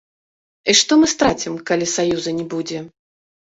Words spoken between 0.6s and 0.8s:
І